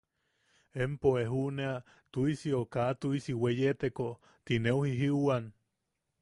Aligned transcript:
“Empo 0.83 1.09
e 1.23 1.25
juʼunea 1.31 1.73
tuʼisi 2.11 2.49
o 2.59 2.61
kaa 2.73 2.91
tuʼisi 3.01 3.33
weyeteko”. 3.43 4.07
Tineu 4.45 4.79
jijiuwan. 4.87 5.43